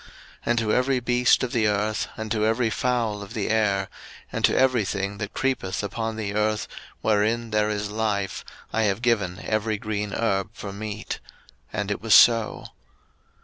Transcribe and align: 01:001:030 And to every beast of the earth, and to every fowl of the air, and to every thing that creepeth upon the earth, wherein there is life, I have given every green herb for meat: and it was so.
01:001:030 0.01 0.09
And 0.47 0.57
to 0.59 0.73
every 0.73 0.99
beast 0.99 1.43
of 1.43 1.51
the 1.51 1.67
earth, 1.67 2.07
and 2.17 2.31
to 2.31 2.43
every 2.43 2.69
fowl 2.71 3.21
of 3.21 3.35
the 3.35 3.49
air, 3.51 3.87
and 4.31 4.43
to 4.45 4.57
every 4.57 4.83
thing 4.83 5.19
that 5.19 5.35
creepeth 5.35 5.83
upon 5.83 6.15
the 6.15 6.33
earth, 6.33 6.67
wherein 7.01 7.51
there 7.51 7.69
is 7.69 7.91
life, 7.91 8.43
I 8.73 8.81
have 8.89 9.03
given 9.03 9.37
every 9.43 9.77
green 9.77 10.11
herb 10.13 10.49
for 10.53 10.73
meat: 10.73 11.19
and 11.71 11.91
it 11.91 12.01
was 12.01 12.15
so. 12.15 12.65